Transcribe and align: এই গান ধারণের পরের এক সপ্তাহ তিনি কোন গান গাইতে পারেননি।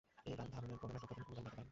এই 0.29 0.35
গান 0.39 0.47
ধারণের 0.55 0.79
পরের 0.81 0.95
এক 0.97 1.01
সপ্তাহ 1.01 1.15
তিনি 1.17 1.25
কোন 1.27 1.33
গান 1.35 1.43
গাইতে 1.45 1.55
পারেননি। 1.55 1.69